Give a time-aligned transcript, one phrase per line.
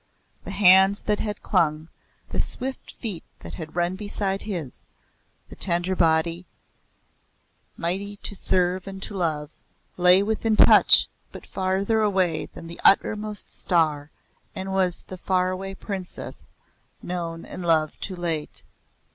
[0.45, 1.87] The hands that had clung,
[2.29, 4.87] the swift feet that had run beside his,
[5.49, 6.47] the tender body,
[7.77, 9.51] mighty to serve and to love,
[9.97, 14.09] lay within touch but farther away than the uttermost star
[14.55, 16.49] was the Far Away Princess,
[17.03, 18.63] known and loved too late.